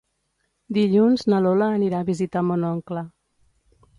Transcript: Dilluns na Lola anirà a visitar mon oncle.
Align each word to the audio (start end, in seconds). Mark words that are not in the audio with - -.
Dilluns 0.77 1.25
na 1.33 1.41
Lola 1.47 1.67
anirà 1.75 2.01
a 2.01 2.07
visitar 2.09 2.45
mon 2.47 2.65
oncle. 2.73 3.07